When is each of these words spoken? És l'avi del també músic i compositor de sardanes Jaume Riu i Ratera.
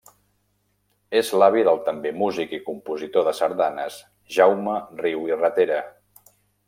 És 1.17 1.27
l'avi 1.43 1.65
del 1.67 1.77
també 1.89 2.13
músic 2.21 2.55
i 2.59 2.61
compositor 2.69 3.27
de 3.27 3.35
sardanes 3.41 4.01
Jaume 4.39 4.79
Riu 5.03 5.29
i 5.35 5.39
Ratera. 5.43 5.79